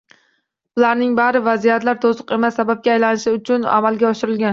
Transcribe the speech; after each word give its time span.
Bularning 0.79 1.11
bari 1.19 1.41
vaziyatlar 1.47 1.99
to‘siq 2.05 2.33
emas, 2.37 2.57
sababga 2.61 2.91
aylanishi 2.95 3.35
uchun 3.41 3.69
amalga 3.75 4.09
oshirilgan 4.13 4.49